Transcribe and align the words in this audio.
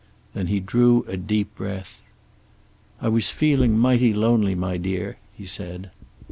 Then 0.33 0.47
he 0.47 0.59
drew 0.59 1.03
a 1.07 1.15
deep 1.15 1.53
breath. 1.55 2.01
"I 2.99 3.07
was 3.07 3.29
feeling 3.29 3.77
mighty 3.77 4.15
lonely, 4.15 4.55
my 4.55 4.77
dear," 4.77 5.17
he 5.37 5.45
said. 5.45 5.91